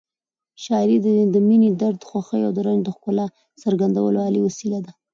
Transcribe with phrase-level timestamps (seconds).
[0.63, 0.97] شاعري
[1.33, 3.25] د مینې، درد، خوښۍ او رنج د ښکلا
[3.61, 4.91] څرګندولو عالي وسیله ده.